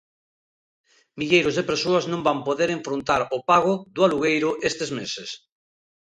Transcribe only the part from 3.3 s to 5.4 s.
o pago do alugueiro estes meses.